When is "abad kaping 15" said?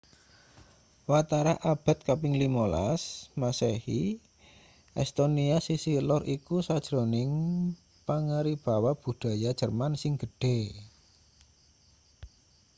1.73-3.37